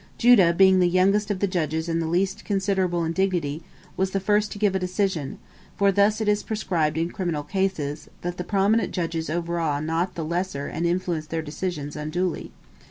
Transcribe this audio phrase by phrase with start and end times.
[0.17, 3.61] Judah, being the youngest of the judges and the least considerable in dignity,
[3.95, 5.37] was the first to give a decision,
[5.77, 10.25] for thus it is prescribed in criminal cases, that the prominent judges overawe not the
[10.25, 12.51] lesser and influence their decisions unduly.